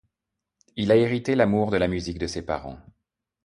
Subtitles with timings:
[0.77, 2.79] Il a hérité l'amour de la musique de ses parents.